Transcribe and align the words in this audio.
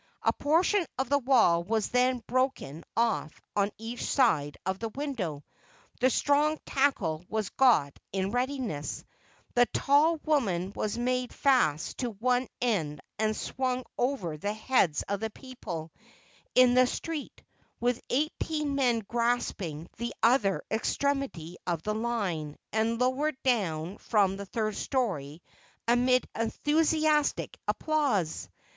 A 0.23 0.33
portion 0.33 0.83
of 0.97 1.09
the 1.09 1.19
wall 1.19 1.61
was 1.63 1.89
then 1.89 2.23
broken 2.25 2.83
off 2.97 3.39
on 3.55 3.69
each 3.77 4.03
side 4.03 4.57
of 4.65 4.79
the 4.79 4.89
window, 4.89 5.43
the 5.99 6.09
strong 6.09 6.57
tackle 6.65 7.23
was 7.29 7.49
got 7.51 7.99
in 8.11 8.31
readiness, 8.31 9.05
the 9.53 9.67
tall 9.67 10.15
woman 10.25 10.73
was 10.75 10.97
made 10.97 11.31
fast 11.31 11.99
to 11.99 12.09
one 12.13 12.47
end 12.59 13.01
and 13.19 13.35
swung 13.37 13.83
over 13.95 14.37
the 14.37 14.53
heads 14.55 15.03
of 15.03 15.19
the 15.19 15.29
people 15.29 15.91
in 16.55 16.73
the 16.73 16.87
street, 16.87 17.43
with 17.79 18.01
eighteen 18.09 18.73
men 18.73 19.03
grasping 19.07 19.87
the 19.97 20.15
other 20.23 20.63
extremity 20.71 21.57
of 21.67 21.83
the 21.83 21.93
line, 21.93 22.57
and 22.73 22.99
lowered 22.99 23.37
down 23.43 23.99
from 23.99 24.35
the 24.35 24.47
third 24.47 24.75
story, 24.75 25.43
amid 25.87 26.27
enthusiastic 26.35 27.55
applause. 27.67 28.49